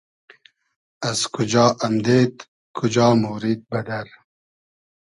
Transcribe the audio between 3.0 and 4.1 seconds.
مۉرید بئدئر؟